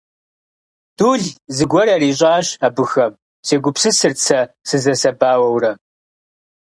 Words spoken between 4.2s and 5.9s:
сэ сызэсэбауэурэ.